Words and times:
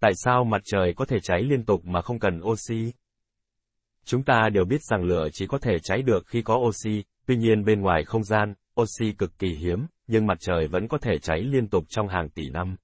Tại 0.00 0.12
sao 0.14 0.44
mặt 0.44 0.62
trời 0.64 0.94
có 0.96 1.04
thể 1.04 1.20
cháy 1.22 1.42
liên 1.42 1.64
tục 1.64 1.84
mà 1.84 2.02
không 2.02 2.18
cần 2.18 2.40
oxy? 2.42 2.92
Chúng 4.04 4.22
ta 4.22 4.48
đều 4.52 4.64
biết 4.64 4.82
rằng 4.82 5.02
lửa 5.02 5.28
chỉ 5.32 5.46
có 5.46 5.58
thể 5.58 5.78
cháy 5.82 6.02
được 6.02 6.26
khi 6.26 6.42
có 6.42 6.56
oxy, 6.56 7.04
tuy 7.26 7.36
nhiên 7.36 7.64
bên 7.64 7.80
ngoài 7.80 8.04
không 8.04 8.24
gian, 8.24 8.54
oxy 8.80 9.12
cực 9.12 9.38
kỳ 9.38 9.48
hiếm, 9.48 9.86
nhưng 10.06 10.26
mặt 10.26 10.38
trời 10.40 10.68
vẫn 10.68 10.88
có 10.88 10.98
thể 10.98 11.18
cháy 11.18 11.40
liên 11.40 11.68
tục 11.68 11.84
trong 11.88 12.08
hàng 12.08 12.28
tỷ 12.28 12.50
năm. 12.50 12.76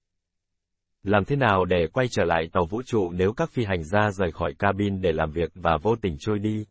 Làm 1.02 1.24
thế 1.24 1.36
nào 1.36 1.64
để 1.64 1.86
quay 1.92 2.06
trở 2.10 2.24
lại 2.24 2.48
tàu 2.52 2.66
vũ 2.66 2.82
trụ 2.86 3.10
nếu 3.12 3.32
các 3.32 3.50
phi 3.50 3.64
hành 3.64 3.84
gia 3.84 4.10
rời 4.10 4.32
khỏi 4.32 4.54
cabin 4.58 5.00
để 5.00 5.12
làm 5.12 5.30
việc 5.30 5.50
và 5.54 5.78
vô 5.82 5.96
tình 5.96 6.16
trôi 6.20 6.38
đi? 6.38 6.66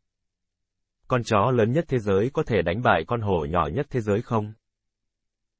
Con 1.07 1.23
chó 1.23 1.51
lớn 1.51 1.71
nhất 1.71 1.85
thế 1.87 1.99
giới 1.99 2.29
có 2.33 2.43
thể 2.43 2.61
đánh 2.61 2.81
bại 2.81 3.03
con 3.07 3.21
hổ 3.21 3.45
nhỏ 3.45 3.67
nhất 3.73 3.87
thế 3.89 4.01
giới 4.01 4.21
không? 4.21 4.53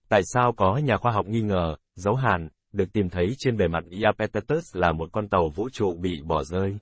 Tại 0.09 0.21
sao 0.23 0.53
có 0.57 0.77
nhà 0.77 0.97
khoa 0.97 1.11
học 1.11 1.25
nghi 1.25 1.41
ngờ, 1.41 1.75
dấu 1.95 2.15
hàn, 2.15 2.49
được 2.75 2.93
tìm 2.93 3.09
thấy 3.09 3.35
trên 3.37 3.57
bề 3.57 3.67
mặt 3.67 3.83
Iapetus 3.89 4.75
là 4.75 4.91
một 4.91 5.09
con 5.11 5.29
tàu 5.29 5.49
vũ 5.55 5.69
trụ 5.69 5.97
bị 6.01 6.21
bỏ 6.21 6.43
rơi? 6.43 6.77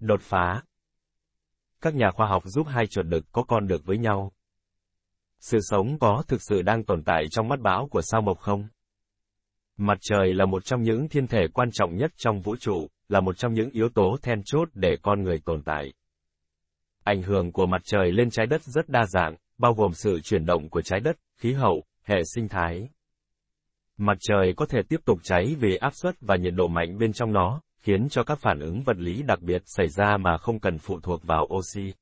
Đột 0.00 0.20
phá 0.20 0.62
Các 1.80 1.94
nhà 1.94 2.10
khoa 2.10 2.26
học 2.26 2.42
giúp 2.46 2.66
hai 2.66 2.86
chuột 2.86 3.06
đực 3.06 3.24
có 3.32 3.42
con 3.42 3.66
được 3.66 3.84
với 3.84 3.98
nhau. 3.98 4.32
Sự 5.38 5.58
sống 5.60 5.98
có 5.98 6.22
thực 6.28 6.42
sự 6.42 6.62
đang 6.62 6.84
tồn 6.84 7.02
tại 7.04 7.24
trong 7.30 7.48
mắt 7.48 7.60
bão 7.60 7.88
của 7.90 8.02
sao 8.02 8.20
mộc 8.20 8.38
không? 8.38 8.68
Mặt 9.76 9.98
trời 10.00 10.34
là 10.34 10.46
một 10.46 10.64
trong 10.64 10.82
những 10.82 11.08
thiên 11.08 11.26
thể 11.26 11.48
quan 11.54 11.68
trọng 11.72 11.96
nhất 11.96 12.12
trong 12.16 12.40
vũ 12.40 12.56
trụ, 12.56 12.88
là 13.08 13.20
một 13.20 13.38
trong 13.38 13.54
những 13.54 13.70
yếu 13.70 13.88
tố 13.94 14.16
then 14.22 14.42
chốt 14.44 14.68
để 14.74 14.96
con 15.02 15.22
người 15.22 15.38
tồn 15.44 15.62
tại. 15.62 15.92
Ảnh 17.04 17.22
hưởng 17.22 17.52
của 17.52 17.66
mặt 17.66 17.82
trời 17.84 18.12
lên 18.12 18.30
trái 18.30 18.46
đất 18.46 18.62
rất 18.62 18.88
đa 18.88 19.06
dạng, 19.06 19.36
bao 19.58 19.74
gồm 19.74 19.92
sự 19.92 20.20
chuyển 20.20 20.46
động 20.46 20.68
của 20.70 20.82
trái 20.82 21.00
đất, 21.00 21.16
khí 21.38 21.52
hậu, 21.52 21.84
hệ 22.02 22.16
sinh 22.34 22.48
thái. 22.48 22.88
Mặt 23.96 24.16
trời 24.20 24.54
có 24.56 24.66
thể 24.66 24.80
tiếp 24.88 25.00
tục 25.04 25.18
cháy 25.22 25.56
vì 25.60 25.76
áp 25.76 25.92
suất 25.94 26.14
và 26.20 26.36
nhiệt 26.36 26.54
độ 26.56 26.68
mạnh 26.68 26.98
bên 26.98 27.12
trong 27.12 27.32
nó, 27.32 27.60
khiến 27.80 28.08
cho 28.08 28.22
các 28.22 28.38
phản 28.38 28.60
ứng 28.60 28.82
vật 28.82 28.96
lý 28.96 29.22
đặc 29.22 29.40
biệt 29.42 29.62
xảy 29.66 29.88
ra 29.88 30.16
mà 30.16 30.38
không 30.38 30.60
cần 30.60 30.78
phụ 30.78 31.00
thuộc 31.00 31.24
vào 31.24 31.48
oxy. 31.54 31.92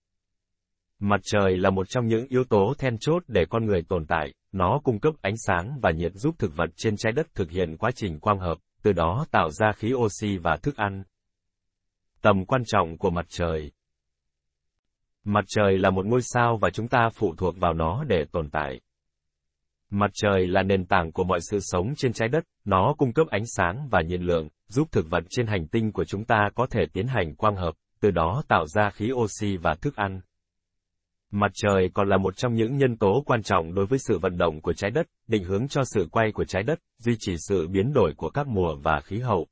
Mặt 0.99 1.21
trời 1.23 1.57
là 1.57 1.71
một 1.71 1.89
trong 1.89 2.07
những 2.07 2.27
yếu 2.29 2.45
tố 2.45 2.75
then 2.79 2.97
chốt 3.01 3.23
để 3.29 3.45
con 3.51 3.67
người 3.67 3.83
tồn 3.83 4.07
tại, 4.07 4.34
nó 4.53 4.81
cung 4.84 5.01
cấp 5.01 5.15
ánh 5.21 5.34
sáng 5.37 5.79
và 5.83 5.91
nhiệt 5.91 6.12
giúp 6.15 6.34
thực 6.39 6.57
vật 6.57 6.71
trên 6.77 6.97
trái 6.97 7.12
đất 7.12 7.27
thực 7.34 7.51
hiện 7.51 7.77
quá 7.77 7.91
trình 7.95 8.21
quang 8.21 8.39
hợp, 8.39 8.59
từ 8.83 8.93
đó 8.93 9.27
tạo 9.31 9.51
ra 9.51 9.73
khí 9.73 9.93
oxy 9.95 10.37
và 10.37 10.56
thức 10.56 10.77
ăn. 10.77 11.03
Tầm 12.23 12.45
quan 12.45 12.62
trọng 12.67 12.99
của 12.99 13.11
mặt 13.11 13.27
trời 13.29 13.73
Mặt 15.25 15.45
trời 15.49 15.79
là 15.79 15.91
một 15.91 16.06
ngôi 16.06 16.21
sao 16.23 16.59
và 16.61 16.71
chúng 16.71 16.89
ta 16.89 17.09
phụ 17.15 17.34
thuộc 17.39 17.56
vào 17.56 17.73
nó 17.73 18.05
để 18.05 18.25
tồn 18.33 18.51
tại. 18.51 18.81
Mặt 19.95 20.11
trời 20.15 20.47
là 20.47 20.62
nền 20.62 20.85
tảng 20.85 21.12
của 21.12 21.25
mọi 21.25 21.41
sự 21.51 21.59
sống 21.61 21.95
trên 21.97 22.12
trái 22.12 22.29
đất, 22.29 22.45
nó 22.65 22.95
cung 22.98 23.12
cấp 23.12 23.27
ánh 23.31 23.47
sáng 23.47 23.89
và 23.91 24.03
nhiệt 24.03 24.21
lượng, 24.21 24.49
giúp 24.69 24.89
thực 24.93 25.11
vật 25.11 25.25
trên 25.31 25.47
hành 25.47 25.67
tinh 25.67 25.93
của 25.93 26.05
chúng 26.05 26.25
ta 26.25 26.51
có 26.55 26.67
thể 26.71 26.81
tiến 26.93 27.07
hành 27.07 27.34
quang 27.34 27.57
hợp, 27.57 27.75
từ 28.01 28.11
đó 28.11 28.43
tạo 28.49 28.67
ra 28.67 28.91
khí 28.91 29.11
oxy 29.12 29.57
và 29.57 29.75
thức 29.75 29.97
ăn. 29.97 30.21
Mặt 31.31 31.51
trời 31.55 31.91
còn 31.95 32.09
là 32.09 32.17
một 32.17 32.37
trong 32.37 32.55
những 32.55 32.77
nhân 32.77 32.97
tố 32.97 33.23
quan 33.27 33.43
trọng 33.43 33.75
đối 33.75 33.87
với 33.87 33.99
sự 33.99 34.19
vận 34.19 34.39
động 34.39 34.61
của 34.61 34.73
trái 34.73 34.91
đất, 34.91 35.07
định 35.27 35.45
hướng 35.45 35.69
cho 35.69 35.83
sự 35.84 36.09
quay 36.12 36.33
của 36.33 36.45
trái 36.45 36.62
đất, 36.62 36.79
duy 36.99 37.17
trì 37.19 37.37
sự 37.39 37.69
biến 37.69 37.93
đổi 37.93 38.12
của 38.17 38.31
các 38.31 38.47
mùa 38.47 38.77
và 38.83 39.01
khí 39.01 39.19
hậu. 39.19 39.47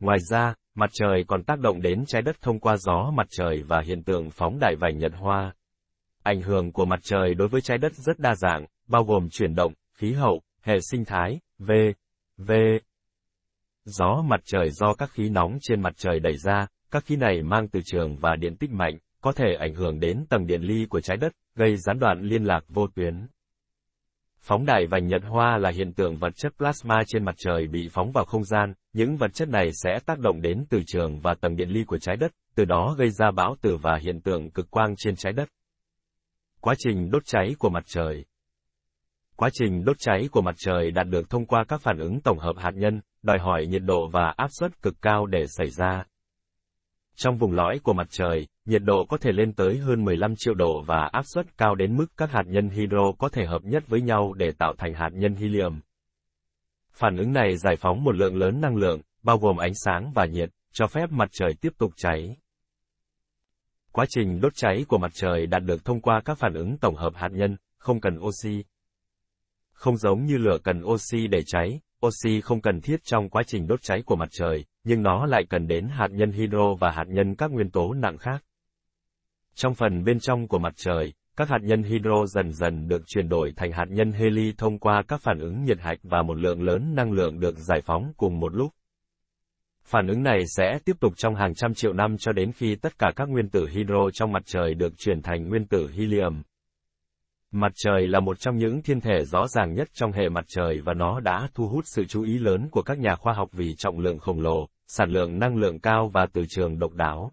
Ngoài 0.00 0.18
ra, 0.30 0.54
mặt 0.74 0.90
trời 0.92 1.24
còn 1.26 1.42
tác 1.44 1.58
động 1.58 1.82
đến 1.82 2.04
trái 2.06 2.22
đất 2.22 2.36
thông 2.40 2.60
qua 2.60 2.76
gió 2.76 3.10
mặt 3.14 3.26
trời 3.30 3.62
và 3.62 3.80
hiện 3.80 4.02
tượng 4.02 4.30
phóng 4.30 4.58
đại 4.60 4.76
vành 4.76 4.98
nhật 4.98 5.12
hoa. 5.14 5.54
Ảnh 6.22 6.42
hưởng 6.42 6.72
của 6.72 6.84
mặt 6.84 7.00
trời 7.02 7.34
đối 7.34 7.48
với 7.48 7.60
trái 7.60 7.78
đất 7.78 7.94
rất 7.94 8.18
đa 8.18 8.34
dạng, 8.34 8.66
bao 8.88 9.04
gồm 9.04 9.28
chuyển 9.30 9.54
động, 9.54 9.72
khí 9.94 10.12
hậu, 10.12 10.42
hệ 10.62 10.80
sinh 10.90 11.04
thái, 11.04 11.40
v. 11.58 11.72
v. 12.36 12.52
Gió 13.84 14.22
mặt 14.24 14.40
trời 14.44 14.70
do 14.70 14.94
các 14.94 15.10
khí 15.10 15.28
nóng 15.28 15.58
trên 15.62 15.80
mặt 15.80 15.92
trời 15.96 16.20
đẩy 16.20 16.36
ra, 16.36 16.66
các 16.90 17.04
khí 17.04 17.16
này 17.16 17.42
mang 17.42 17.68
từ 17.68 17.80
trường 17.84 18.16
và 18.16 18.36
điện 18.36 18.56
tích 18.56 18.70
mạnh, 18.70 18.98
có 19.20 19.32
thể 19.32 19.54
ảnh 19.58 19.74
hưởng 19.74 20.00
đến 20.00 20.24
tầng 20.28 20.46
điện 20.46 20.62
ly 20.62 20.86
của 20.90 21.00
trái 21.00 21.16
đất, 21.16 21.32
gây 21.54 21.76
gián 21.76 21.98
đoạn 21.98 22.22
liên 22.22 22.44
lạc 22.44 22.64
vô 22.68 22.86
tuyến. 22.94 23.26
Phóng 24.40 24.66
đại 24.66 24.86
vành 24.86 25.06
nhật 25.06 25.22
hoa 25.24 25.58
là 25.58 25.70
hiện 25.70 25.92
tượng 25.92 26.16
vật 26.16 26.36
chất 26.36 26.52
plasma 26.58 27.02
trên 27.06 27.24
mặt 27.24 27.34
trời 27.38 27.66
bị 27.66 27.88
phóng 27.92 28.12
vào 28.12 28.24
không 28.24 28.44
gian, 28.44 28.74
những 28.92 29.16
vật 29.16 29.34
chất 29.34 29.48
này 29.48 29.70
sẽ 29.72 29.98
tác 30.06 30.18
động 30.18 30.40
đến 30.40 30.64
từ 30.70 30.82
trường 30.86 31.20
và 31.20 31.34
tầng 31.34 31.56
điện 31.56 31.68
ly 31.68 31.84
của 31.84 31.98
trái 31.98 32.16
đất, 32.16 32.32
từ 32.54 32.64
đó 32.64 32.94
gây 32.98 33.10
ra 33.10 33.30
bão 33.30 33.56
tử 33.60 33.76
và 33.76 33.98
hiện 34.02 34.20
tượng 34.20 34.50
cực 34.50 34.70
quang 34.70 34.94
trên 34.96 35.16
trái 35.16 35.32
đất. 35.32 35.48
Quá 36.60 36.74
trình 36.78 37.10
đốt 37.10 37.22
cháy 37.26 37.54
của 37.58 37.68
mặt 37.68 37.84
trời 37.86 38.24
Quá 39.38 39.50
trình 39.52 39.84
đốt 39.84 39.96
cháy 39.98 40.28
của 40.32 40.42
mặt 40.42 40.54
trời 40.58 40.90
đạt 40.90 41.06
được 41.06 41.30
thông 41.30 41.46
qua 41.46 41.64
các 41.68 41.80
phản 41.80 41.98
ứng 41.98 42.20
tổng 42.20 42.38
hợp 42.38 42.52
hạt 42.56 42.70
nhân, 42.74 43.00
đòi 43.22 43.38
hỏi 43.38 43.66
nhiệt 43.66 43.82
độ 43.84 44.08
và 44.12 44.34
áp 44.36 44.48
suất 44.50 44.82
cực 44.82 44.94
cao 45.02 45.26
để 45.26 45.44
xảy 45.46 45.70
ra. 45.70 46.04
Trong 47.16 47.38
vùng 47.38 47.52
lõi 47.52 47.78
của 47.82 47.92
mặt 47.92 48.06
trời, 48.10 48.46
nhiệt 48.64 48.82
độ 48.84 49.04
có 49.08 49.16
thể 49.16 49.32
lên 49.32 49.52
tới 49.52 49.78
hơn 49.78 50.04
15 50.04 50.34
triệu 50.36 50.54
độ 50.54 50.82
và 50.86 51.08
áp 51.12 51.22
suất 51.34 51.58
cao 51.58 51.74
đến 51.74 51.96
mức 51.96 52.06
các 52.16 52.30
hạt 52.30 52.42
nhân 52.46 52.68
hydro 52.68 53.12
có 53.18 53.28
thể 53.28 53.46
hợp 53.46 53.64
nhất 53.64 53.88
với 53.88 54.00
nhau 54.00 54.32
để 54.32 54.52
tạo 54.58 54.74
thành 54.78 54.94
hạt 54.94 55.10
nhân 55.12 55.34
helium. 55.34 55.80
Phản 56.92 57.16
ứng 57.16 57.32
này 57.32 57.56
giải 57.56 57.76
phóng 57.76 58.04
một 58.04 58.14
lượng 58.14 58.36
lớn 58.36 58.60
năng 58.60 58.76
lượng, 58.76 59.00
bao 59.22 59.38
gồm 59.38 59.56
ánh 59.56 59.74
sáng 59.74 60.12
và 60.14 60.26
nhiệt, 60.26 60.50
cho 60.72 60.86
phép 60.86 61.10
mặt 61.10 61.28
trời 61.32 61.54
tiếp 61.60 61.72
tục 61.78 61.92
cháy. 61.96 62.36
Quá 63.92 64.04
trình 64.08 64.40
đốt 64.40 64.52
cháy 64.54 64.84
của 64.88 64.98
mặt 64.98 65.10
trời 65.14 65.46
đạt 65.46 65.62
được 65.62 65.84
thông 65.84 66.00
qua 66.00 66.20
các 66.24 66.38
phản 66.38 66.54
ứng 66.54 66.78
tổng 66.78 66.96
hợp 66.96 67.12
hạt 67.14 67.30
nhân, 67.32 67.56
không 67.78 68.00
cần 68.00 68.18
oxy. 68.18 68.62
Không 69.78 69.96
giống 69.96 70.24
như 70.24 70.38
lửa 70.38 70.58
cần 70.64 70.82
oxy 70.84 71.26
để 71.26 71.42
cháy, 71.46 71.80
oxy 72.06 72.40
không 72.40 72.60
cần 72.60 72.80
thiết 72.80 73.00
trong 73.04 73.28
quá 73.28 73.42
trình 73.46 73.66
đốt 73.66 73.82
cháy 73.82 74.02
của 74.06 74.16
mặt 74.16 74.28
trời, 74.32 74.64
nhưng 74.84 75.02
nó 75.02 75.26
lại 75.26 75.42
cần 75.50 75.66
đến 75.66 75.88
hạt 75.88 76.08
nhân 76.10 76.32
hydro 76.32 76.74
và 76.80 76.90
hạt 76.90 77.04
nhân 77.08 77.34
các 77.34 77.50
nguyên 77.50 77.70
tố 77.70 77.92
nặng 77.92 78.18
khác. 78.18 78.44
Trong 79.54 79.74
phần 79.74 80.04
bên 80.04 80.20
trong 80.20 80.48
của 80.48 80.58
mặt 80.58 80.72
trời, 80.76 81.12
các 81.36 81.48
hạt 81.48 81.58
nhân 81.62 81.82
hydro 81.82 82.26
dần 82.26 82.52
dần 82.52 82.88
được 82.88 83.02
chuyển 83.06 83.28
đổi 83.28 83.52
thành 83.56 83.72
hạt 83.72 83.84
nhân 83.88 84.12
heli 84.12 84.52
thông 84.58 84.78
qua 84.78 85.02
các 85.08 85.20
phản 85.20 85.38
ứng 85.38 85.64
nhiệt 85.64 85.80
hạch 85.80 85.98
và 86.02 86.22
một 86.22 86.34
lượng 86.34 86.62
lớn 86.62 86.94
năng 86.94 87.12
lượng 87.12 87.40
được 87.40 87.58
giải 87.58 87.80
phóng 87.80 88.12
cùng 88.16 88.40
một 88.40 88.54
lúc. 88.54 88.70
Phản 89.84 90.08
ứng 90.08 90.22
này 90.22 90.40
sẽ 90.56 90.78
tiếp 90.84 90.96
tục 91.00 91.12
trong 91.16 91.34
hàng 91.34 91.54
trăm 91.54 91.74
triệu 91.74 91.92
năm 91.92 92.16
cho 92.18 92.32
đến 92.32 92.52
khi 92.52 92.76
tất 92.76 92.98
cả 92.98 93.12
các 93.16 93.28
nguyên 93.28 93.48
tử 93.48 93.68
hydro 93.70 94.10
trong 94.12 94.32
mặt 94.32 94.42
trời 94.46 94.74
được 94.74 94.92
chuyển 94.98 95.22
thành 95.22 95.48
nguyên 95.48 95.66
tử 95.66 95.90
helium. 95.96 96.42
Mặt 97.52 97.72
trời 97.74 98.06
là 98.06 98.20
một 98.20 98.40
trong 98.40 98.56
những 98.56 98.82
thiên 98.82 99.00
thể 99.00 99.24
rõ 99.24 99.48
ràng 99.48 99.74
nhất 99.74 99.88
trong 99.92 100.12
hệ 100.12 100.28
mặt 100.28 100.44
trời 100.48 100.80
và 100.84 100.94
nó 100.94 101.20
đã 101.20 101.48
thu 101.54 101.68
hút 101.68 101.84
sự 101.86 102.04
chú 102.04 102.22
ý 102.22 102.38
lớn 102.38 102.68
của 102.70 102.82
các 102.82 102.98
nhà 102.98 103.14
khoa 103.16 103.32
học 103.32 103.48
vì 103.52 103.74
trọng 103.78 103.98
lượng 103.98 104.18
khổng 104.18 104.40
lồ, 104.40 104.68
sản 104.86 105.10
lượng 105.10 105.38
năng 105.38 105.56
lượng 105.56 105.80
cao 105.80 106.10
và 106.12 106.26
từ 106.32 106.44
trường 106.48 106.78
độc 106.78 106.92
đáo. 106.92 107.32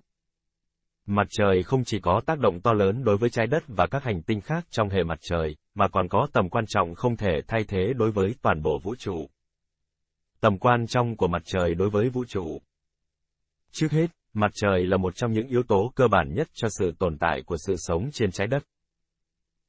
Mặt 1.06 1.28
trời 1.30 1.64
không 1.64 1.84
chỉ 1.84 2.00
có 2.00 2.22
tác 2.26 2.40
động 2.40 2.62
to 2.62 2.74
lớn 2.74 3.04
đối 3.04 3.18
với 3.18 3.30
trái 3.30 3.48
đất 3.48 3.64
và 3.68 3.88
các 3.88 4.04
hành 4.04 4.22
tinh 4.22 4.42
khác 4.42 4.66
trong 4.70 4.90
hệ 4.90 5.04
mặt 5.04 5.20
trời, 5.22 5.56
mà 5.74 5.88
còn 5.88 6.08
có 6.10 6.28
tầm 6.34 6.50
quan 6.50 6.66
trọng 6.68 6.96
không 6.96 7.18
thể 7.18 7.42
thay 7.48 7.64
thế 7.68 7.94
đối 7.96 8.12
với 8.12 8.36
toàn 8.42 8.62
bộ 8.62 8.80
vũ 8.84 8.96
trụ. 8.96 9.30
Tầm 10.40 10.58
quan 10.58 10.88
trọng 10.88 11.18
của 11.18 11.28
mặt 11.28 11.42
trời 11.46 11.76
đối 11.76 11.90
với 11.90 12.10
vũ 12.10 12.26
trụ 12.26 12.62
Trước 13.72 13.92
hết, 13.92 14.08
mặt 14.34 14.52
trời 14.54 14.86
là 14.86 14.98
một 14.98 15.16
trong 15.16 15.32
những 15.32 15.48
yếu 15.48 15.64
tố 15.64 15.92
cơ 15.96 16.08
bản 16.08 16.34
nhất 16.34 16.48
cho 16.54 16.68
sự 16.72 16.92
tồn 17.00 17.18
tại 17.18 17.42
của 17.46 17.58
sự 17.58 17.76
sống 17.78 18.10
trên 18.14 18.32
trái 18.32 18.48
đất. 18.48 18.64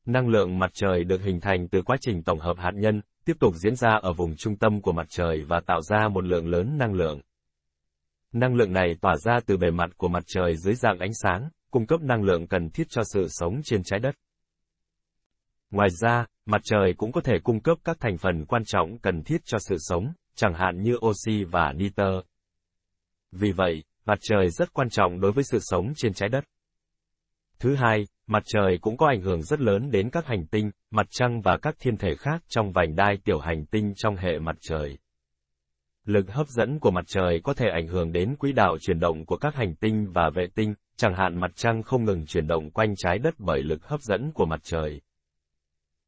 Năng 0.07 0.29
lượng 0.29 0.59
mặt 0.59 0.71
trời 0.75 1.05
được 1.05 1.23
hình 1.23 1.41
thành 1.41 1.69
từ 1.69 1.83
quá 1.83 1.97
trình 2.01 2.23
tổng 2.23 2.39
hợp 2.39 2.57
hạt 2.59 2.73
nhân, 2.75 3.01
tiếp 3.25 3.37
tục 3.41 3.55
diễn 3.57 3.77
ra 3.77 3.99
ở 4.03 4.13
vùng 4.13 4.37
trung 4.37 4.57
tâm 4.57 4.81
của 4.81 4.93
mặt 4.93 5.07
trời 5.11 5.45
và 5.49 5.61
tạo 5.67 5.81
ra 5.81 6.09
một 6.09 6.25
lượng 6.25 6.49
lớn 6.49 6.79
năng 6.79 6.95
lượng. 6.95 7.21
Năng 8.33 8.55
lượng 8.55 8.73
này 8.73 8.97
tỏa 9.01 9.17
ra 9.17 9.41
từ 9.47 9.57
bề 9.57 9.71
mặt 9.71 9.91
của 9.97 10.09
mặt 10.09 10.25
trời 10.27 10.57
dưới 10.57 10.75
dạng 10.75 10.99
ánh 10.99 11.15
sáng, 11.15 11.49
cung 11.71 11.87
cấp 11.87 12.01
năng 12.01 12.23
lượng 12.23 12.47
cần 12.47 12.71
thiết 12.71 12.87
cho 12.91 13.03
sự 13.05 13.27
sống 13.29 13.61
trên 13.65 13.83
trái 13.85 14.01
đất. 14.01 14.15
Ngoài 15.71 15.89
ra, 16.01 16.27
mặt 16.47 16.61
trời 16.65 16.95
cũng 16.97 17.13
có 17.13 17.21
thể 17.21 17.39
cung 17.45 17.61
cấp 17.61 17.79
các 17.85 17.97
thành 18.01 18.19
phần 18.19 18.47
quan 18.47 18.63
trọng 18.67 18.99
cần 18.99 19.23
thiết 19.23 19.39
cho 19.45 19.59
sự 19.59 19.77
sống, 19.79 20.13
chẳng 20.35 20.55
hạn 20.55 20.83
như 20.83 20.97
oxy 21.07 21.45
và 21.45 21.73
nitơ. 21.73 22.23
Vì 23.33 23.53
vậy, 23.53 23.85
mặt 24.05 24.19
trời 24.21 24.51
rất 24.51 24.73
quan 24.73 24.89
trọng 24.91 25.21
đối 25.21 25.33
với 25.33 25.45
sự 25.45 25.59
sống 25.61 25.93
trên 25.97 26.15
trái 26.15 26.29
đất. 26.29 26.45
Thứ 27.59 27.75
hai, 27.75 28.05
mặt 28.27 28.43
trời 28.47 28.79
cũng 28.81 28.97
có 28.97 29.07
ảnh 29.09 29.21
hưởng 29.21 29.43
rất 29.43 29.61
lớn 29.61 29.91
đến 29.91 30.11
các 30.11 30.27
hành 30.27 30.47
tinh, 30.47 30.71
mặt 30.91 31.07
trăng 31.11 31.41
và 31.41 31.59
các 31.63 31.75
thiên 31.81 31.97
thể 31.97 32.15
khác 32.15 32.43
trong 32.49 32.73
vành 32.73 32.97
đai 32.97 33.19
tiểu 33.25 33.39
hành 33.39 33.67
tinh 33.67 33.93
trong 33.97 34.17
hệ 34.17 34.39
mặt 34.39 34.57
trời. 34.61 34.99
Lực 36.05 36.31
hấp 36.31 36.49
dẫn 36.49 36.79
của 36.79 36.91
mặt 36.91 37.05
trời 37.07 37.41
có 37.45 37.55
thể 37.55 37.67
ảnh 37.73 37.87
hưởng 37.89 38.13
đến 38.13 38.37
quỹ 38.37 38.53
đạo 38.53 38.77
chuyển 38.81 39.01
động 39.01 39.27
của 39.27 39.37
các 39.37 39.55
hành 39.55 39.75
tinh 39.75 40.13
và 40.15 40.31
vệ 40.35 40.47
tinh, 40.55 40.75
chẳng 40.97 41.15
hạn 41.15 41.41
mặt 41.41 41.51
trăng 41.55 41.83
không 41.83 42.05
ngừng 42.05 42.27
chuyển 42.27 42.47
động 42.47 42.71
quanh 42.71 42.95
trái 42.97 43.19
đất 43.19 43.35
bởi 43.39 43.63
lực 43.63 43.85
hấp 43.85 44.01
dẫn 44.01 44.33
của 44.33 44.45
mặt 44.47 44.61
trời. 44.63 45.01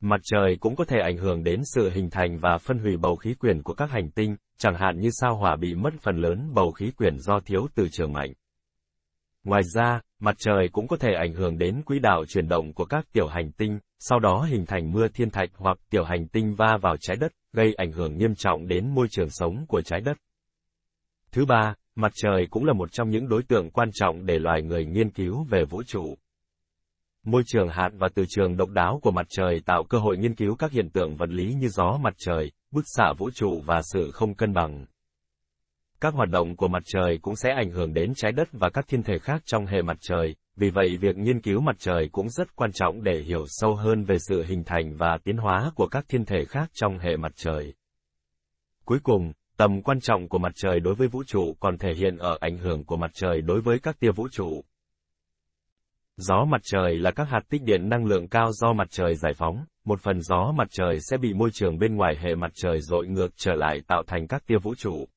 Mặt 0.01 0.21
trời 0.23 0.57
cũng 0.61 0.77
có 0.77 0.85
thể 0.85 1.01
ảnh 1.01 1.17
hưởng 1.17 1.45
đến 1.45 1.61
sự 1.75 1.91
hình 1.91 2.11
thành 2.11 2.39
và 2.39 2.59
phân 2.59 2.79
hủy 2.79 2.97
bầu 2.97 3.17
khí 3.17 3.35
quyển 3.35 3.63
của 3.63 3.75
các 3.75 3.91
hành 3.91 4.11
tinh, 4.11 4.37
chẳng 4.59 4.75
hạn 4.75 5.01
như 5.01 5.09
sao 5.13 5.37
hỏa 5.37 5.57
bị 5.57 5.75
mất 5.75 5.91
phần 6.01 6.17
lớn 6.17 6.51
bầu 6.55 6.71
khí 6.71 6.91
quyển 6.97 7.19
do 7.19 7.41
thiếu 7.41 7.67
từ 7.75 7.89
trường 7.93 8.13
mạnh. 8.13 8.33
Ngoài 9.45 9.63
ra, 9.75 10.01
mặt 10.21 10.35
trời 10.39 10.69
cũng 10.73 10.89
có 10.89 10.97
thể 10.97 11.13
ảnh 11.13 11.33
hưởng 11.33 11.59
đến 11.59 11.83
quỹ 11.83 11.99
đạo 11.99 12.25
chuyển 12.29 12.49
động 12.49 12.73
của 12.73 12.85
các 12.85 13.07
tiểu 13.13 13.27
hành 13.27 13.53
tinh, 13.53 13.79
sau 13.99 14.19
đó 14.19 14.47
hình 14.51 14.67
thành 14.67 14.93
mưa 14.93 15.09
thiên 15.09 15.31
thạch 15.31 15.51
hoặc 15.55 15.79
tiểu 15.91 16.05
hành 16.05 16.29
tinh 16.29 16.55
va 16.55 16.79
vào 16.83 16.97
trái 17.01 17.17
đất, 17.17 17.33
gây 17.53 17.75
ảnh 17.75 17.93
hưởng 17.93 18.19
nghiêm 18.19 18.35
trọng 18.35 18.69
đến 18.69 18.95
môi 18.95 19.07
trường 19.11 19.31
sống 19.31 19.65
của 19.69 19.83
trái 19.83 20.01
đất. 20.01 20.17
Thứ 21.33 21.45
ba, 21.45 21.75
mặt 21.95 22.13
trời 22.15 22.47
cũng 22.51 22.65
là 22.65 22.73
một 22.73 22.93
trong 22.93 23.11
những 23.11 23.29
đối 23.29 23.43
tượng 23.43 23.71
quan 23.71 23.91
trọng 23.93 24.27
để 24.27 24.39
loài 24.39 24.63
người 24.63 24.85
nghiên 24.85 25.11
cứu 25.11 25.45
về 25.51 25.65
vũ 25.65 25.83
trụ. 25.87 26.15
Môi 27.25 27.43
trường 27.47 27.69
hạt 27.69 27.89
và 27.99 28.09
từ 28.15 28.25
trường 28.29 28.57
độc 28.57 28.71
đáo 28.71 29.01
của 29.03 29.11
mặt 29.11 29.27
trời 29.31 29.61
tạo 29.67 29.85
cơ 29.85 29.99
hội 29.99 30.17
nghiên 30.17 30.35
cứu 30.35 30.57
các 30.57 30.73
hiện 30.73 30.91
tượng 30.91 31.17
vật 31.17 31.29
lý 31.29 31.55
như 31.55 31.69
gió 31.69 31.99
mặt 32.03 32.15
trời, 32.19 32.51
bức 32.71 32.85
xạ 32.87 33.13
vũ 33.19 33.31
trụ 33.35 33.63
và 33.67 33.81
sự 33.93 34.11
không 34.11 34.35
cân 34.35 34.53
bằng. 34.53 34.87
Các 36.01 36.15
hoạt 36.15 36.29
động 36.29 36.57
của 36.57 36.69
mặt 36.69 36.83
trời 36.87 37.19
cũng 37.23 37.37
sẽ 37.37 37.51
ảnh 37.53 37.71
hưởng 37.71 37.95
đến 37.95 38.13
trái 38.17 38.33
đất 38.33 38.49
và 38.53 38.71
các 38.71 38.85
thiên 38.89 39.03
thể 39.03 39.19
khác 39.19 39.43
trong 39.47 39.67
hệ 39.67 39.83
mặt 39.83 39.97
trời, 40.01 40.37
vì 40.57 40.71
vậy 40.71 40.97
việc 41.01 41.17
nghiên 41.17 41.41
cứu 41.41 41.61
mặt 41.61 41.77
trời 41.79 42.09
cũng 42.13 42.29
rất 42.29 42.57
quan 42.57 42.73
trọng 42.73 43.03
để 43.03 43.23
hiểu 43.27 43.45
sâu 43.47 43.75
hơn 43.75 44.05
về 44.05 44.17
sự 44.29 44.45
hình 44.45 44.65
thành 44.65 44.97
và 44.97 45.19
tiến 45.25 45.37
hóa 45.37 45.71
của 45.75 45.87
các 45.87 46.05
thiên 46.09 46.25
thể 46.25 46.45
khác 46.45 46.71
trong 46.75 46.99
hệ 46.99 47.17
mặt 47.17 47.33
trời. 47.37 47.75
Cuối 48.85 48.99
cùng, 49.03 49.33
tầm 49.57 49.83
quan 49.83 50.01
trọng 50.01 50.29
của 50.29 50.39
mặt 50.39 50.53
trời 50.55 50.81
đối 50.81 50.95
với 50.95 51.09
vũ 51.09 51.23
trụ 51.27 51.57
còn 51.61 51.79
thể 51.79 51.95
hiện 51.95 52.17
ở 52.19 52.37
ảnh 52.41 52.59
hưởng 52.59 52.85
của 52.85 52.97
mặt 52.97 53.11
trời 53.15 53.41
đối 53.43 53.61
với 53.61 53.79
các 53.79 54.01
tia 54.01 54.11
vũ 54.11 54.29
trụ. 54.33 54.65
Gió 56.17 56.45
mặt 56.45 56.61
trời 56.65 56.99
là 56.99 57.11
các 57.11 57.29
hạt 57.29 57.41
tích 57.49 57.63
điện 57.63 57.89
năng 57.89 58.05
lượng 58.05 58.29
cao 58.29 58.53
do 58.53 58.73
mặt 58.73 58.89
trời 58.91 59.15
giải 59.15 59.33
phóng, 59.37 59.65
một 59.85 60.01
phần 60.01 60.21
gió 60.21 60.53
mặt 60.57 60.69
trời 60.71 61.01
sẽ 61.01 61.17
bị 61.17 61.35
môi 61.35 61.51
trường 61.53 61.79
bên 61.79 61.97
ngoài 61.97 62.17
hệ 62.21 62.35
mặt 62.35 62.51
trời 62.55 62.81
dội 62.81 63.07
ngược 63.07 63.29
trở 63.37 63.55
lại 63.55 63.81
tạo 63.87 64.03
thành 64.07 64.27
các 64.27 64.47
tia 64.47 64.59
vũ 64.59 64.75
trụ. 64.75 65.09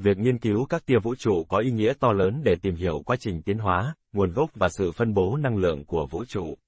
Việc 0.00 0.18
nghiên 0.18 0.38
cứu 0.38 0.64
các 0.64 0.86
tia 0.86 0.98
vũ 0.98 1.14
trụ 1.14 1.44
có 1.48 1.58
ý 1.58 1.70
nghĩa 1.70 1.92
to 2.00 2.12
lớn 2.12 2.40
để 2.44 2.56
tìm 2.62 2.74
hiểu 2.74 3.02
quá 3.06 3.16
trình 3.16 3.42
tiến 3.42 3.58
hóa, 3.58 3.94
nguồn 4.12 4.32
gốc 4.32 4.50
và 4.54 4.68
sự 4.68 4.92
phân 4.92 5.14
bố 5.14 5.36
năng 5.36 5.56
lượng 5.56 5.84
của 5.84 6.06
vũ 6.10 6.24
trụ. 6.24 6.58